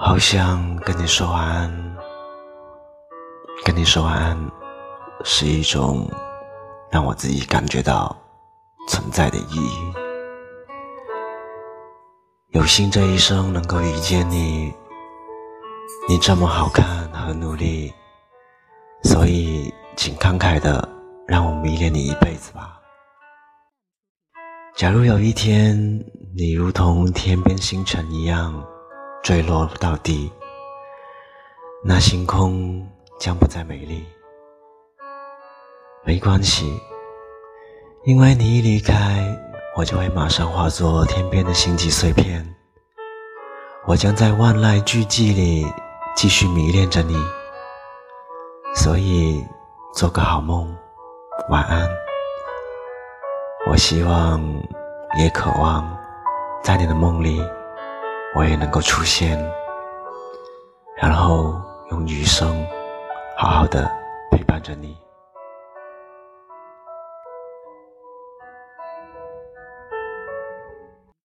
[0.00, 1.96] 好想跟你说晚安，
[3.64, 4.50] 跟你说晚安
[5.24, 6.08] 是一种
[6.88, 8.16] 让我自己感觉到
[8.86, 9.92] 存在的意义。
[12.52, 14.72] 有幸这一生能够遇见你，
[16.08, 17.92] 你这么好看和努力，
[19.02, 20.88] 所以请慷慨的
[21.26, 22.78] 让我迷恋你一辈子吧。
[24.76, 25.76] 假如有一天
[26.36, 28.64] 你如同天边星辰一样
[29.22, 30.32] 坠落到地，
[31.84, 32.86] 那星空
[33.18, 34.06] 将不再美丽。
[36.04, 36.80] 没关系，
[38.04, 39.22] 因为你一离开，
[39.76, 42.46] 我就会马上化作天边的星际碎片。
[43.86, 45.66] 我将在万籁俱寂里
[46.14, 47.16] 继续迷恋着你，
[48.74, 49.44] 所以
[49.92, 50.74] 做个好梦，
[51.50, 51.86] 晚安。
[53.70, 54.40] 我希望，
[55.18, 55.86] 也渴望，
[56.62, 57.42] 在你的梦里，
[58.34, 59.38] 我也能够出现，
[60.96, 62.64] 然后用余生，
[63.36, 63.90] 好好的
[64.30, 64.96] 陪伴着你。